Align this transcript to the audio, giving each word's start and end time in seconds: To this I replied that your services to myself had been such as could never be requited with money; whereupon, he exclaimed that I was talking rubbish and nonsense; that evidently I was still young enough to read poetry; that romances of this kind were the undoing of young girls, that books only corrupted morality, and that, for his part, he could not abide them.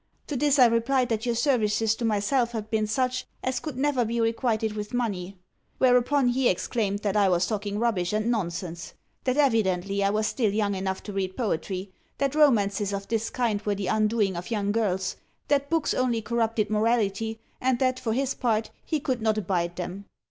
To 0.25 0.35
this 0.35 0.57
I 0.57 0.65
replied 0.65 1.09
that 1.09 1.27
your 1.27 1.35
services 1.35 1.93
to 1.93 2.05
myself 2.05 2.53
had 2.53 2.71
been 2.71 2.87
such 2.87 3.27
as 3.43 3.59
could 3.59 3.77
never 3.77 4.03
be 4.03 4.19
requited 4.19 4.73
with 4.73 4.95
money; 4.95 5.37
whereupon, 5.77 6.29
he 6.29 6.49
exclaimed 6.49 7.03
that 7.03 7.15
I 7.15 7.29
was 7.29 7.45
talking 7.45 7.77
rubbish 7.77 8.11
and 8.11 8.31
nonsense; 8.31 8.95
that 9.25 9.37
evidently 9.37 10.03
I 10.03 10.09
was 10.09 10.25
still 10.25 10.51
young 10.51 10.73
enough 10.73 11.03
to 11.03 11.13
read 11.13 11.37
poetry; 11.37 11.91
that 12.17 12.33
romances 12.33 12.93
of 12.93 13.07
this 13.09 13.29
kind 13.29 13.61
were 13.61 13.75
the 13.75 13.85
undoing 13.85 14.35
of 14.35 14.49
young 14.49 14.71
girls, 14.71 15.17
that 15.49 15.69
books 15.69 15.93
only 15.93 16.23
corrupted 16.23 16.71
morality, 16.71 17.39
and 17.61 17.77
that, 17.77 17.99
for 17.99 18.13
his 18.13 18.33
part, 18.33 18.71
he 18.83 18.99
could 18.99 19.21
not 19.21 19.37
abide 19.37 19.75
them. 19.75 20.05